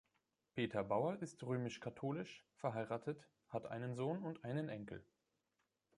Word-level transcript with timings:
Peter 0.55 0.83
Bauer 0.83 1.21
ist 1.21 1.43
römisch-katholisch, 1.43 2.43
verheiratet, 2.55 3.27
hat 3.49 3.67
einen 3.67 3.93
Sohn 3.93 4.23
und 4.23 4.43
einen 4.43 4.67
Enkel. 4.67 5.05